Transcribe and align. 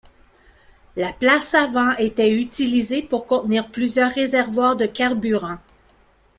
La 0.95 1.13
place 1.13 1.53
avant 1.53 1.95
était 1.97 2.33
utilisée 2.35 3.03
pour 3.03 3.27
contenir 3.27 3.69
plusieurs 3.69 4.11
réservoirs 4.11 4.75
de 4.75 4.87
carburant. 4.87 5.59